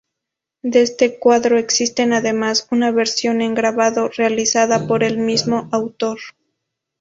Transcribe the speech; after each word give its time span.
De 0.63 0.81
este 0.81 1.19
cuadro 1.19 1.59
existe 1.59 2.01
además 2.11 2.67
una 2.71 2.89
versión 2.89 3.39
en 3.39 3.53
grabado, 3.53 4.09
realizada 4.09 4.87
por 4.87 5.03
el 5.03 5.19
mismo 5.19 5.69
autor. 5.71 6.17